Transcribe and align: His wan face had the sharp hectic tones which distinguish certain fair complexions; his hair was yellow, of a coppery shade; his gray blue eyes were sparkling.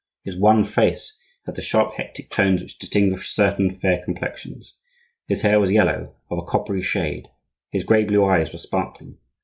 His 0.23 0.35
wan 0.35 0.63
face 0.63 1.15
had 1.45 1.55
the 1.55 1.61
sharp 1.61 1.93
hectic 1.93 2.31
tones 2.31 2.63
which 2.63 2.79
distinguish 2.79 3.29
certain 3.29 3.79
fair 3.79 4.03
complexions; 4.03 4.75
his 5.27 5.43
hair 5.43 5.59
was 5.59 5.69
yellow, 5.71 6.15
of 6.31 6.39
a 6.39 6.43
coppery 6.43 6.81
shade; 6.81 7.27
his 7.69 7.83
gray 7.83 8.03
blue 8.05 8.25
eyes 8.25 8.51
were 8.51 8.57
sparkling. 8.57 9.19